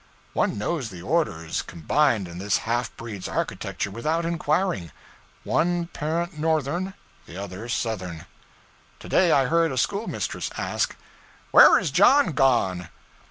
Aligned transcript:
One 0.33 0.57
knows 0.57 0.89
the 0.89 1.03
orders 1.03 1.61
combined 1.61 2.27
in 2.27 2.39
this 2.39 2.57
half 2.65 2.89
breed's 2.97 3.27
architecture 3.27 3.91
without 3.91 4.25
inquiring: 4.25 4.91
one 5.43 5.89
parent 5.93 6.39
Northern, 6.39 6.95
the 7.27 7.37
other 7.37 7.69
Southern. 7.69 8.25
To 8.99 9.07
day 9.07 9.31
I 9.31 9.45
heard 9.45 9.71
a 9.71 9.77
schoolmistress 9.77 10.49
ask, 10.57 10.95
'Where 11.51 11.77
is 11.77 11.91
John 11.91 12.31
gone?' 12.31 12.89